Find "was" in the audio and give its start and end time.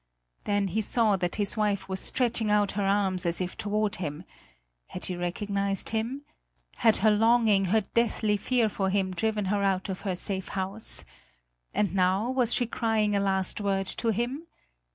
1.87-1.99, 12.31-12.51